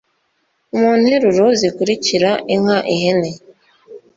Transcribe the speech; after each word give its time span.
mu 0.77 0.89
nteruro 1.01 1.45
zikurikira 1.59 2.31
inka 2.53 2.77
ihene 2.95 3.31